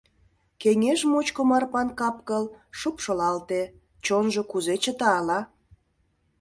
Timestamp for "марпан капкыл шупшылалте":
1.49-3.61